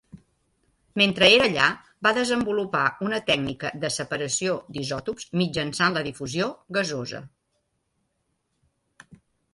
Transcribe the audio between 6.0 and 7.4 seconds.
difusió gasosa.